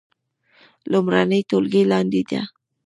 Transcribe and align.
لومړۍ 0.91 1.41
ټولګی 1.49 1.83
لاندې 1.91 2.21
ده 2.29 2.41